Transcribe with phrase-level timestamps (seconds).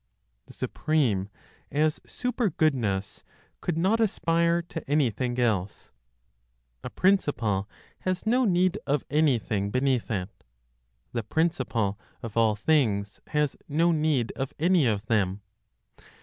[0.47, 1.29] THE SUPREME,
[1.69, 3.23] AS SUPERGOODNESS,
[3.61, 5.91] COULD NOT ASPIRE TO ANYTHING ELSE.
[6.83, 10.43] A principle has no need of anything beneath it.
[11.13, 15.41] The Principle of all things has no need of any of them.